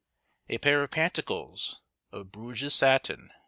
[0.49, 3.35] A pair of pantacles, of Bruges satin, 3_s.